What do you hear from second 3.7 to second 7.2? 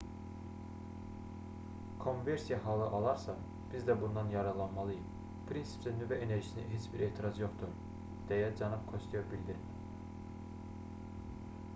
biz də bundan yararlanmalıyıq prinsipcə nüvə enerjisinə heç bir